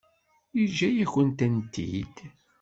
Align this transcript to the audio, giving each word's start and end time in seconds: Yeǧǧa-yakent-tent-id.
Yeǧǧa-yakent-tent-id. 0.57 2.15